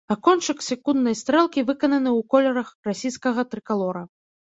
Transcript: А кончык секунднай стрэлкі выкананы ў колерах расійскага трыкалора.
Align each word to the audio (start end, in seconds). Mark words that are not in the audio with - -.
А 0.13 0.15
кончык 0.27 0.63
секунднай 0.69 1.15
стрэлкі 1.21 1.65
выкананы 1.69 2.09
ў 2.19 2.29
колерах 2.37 2.67
расійскага 2.93 3.41
трыкалора. 3.55 4.09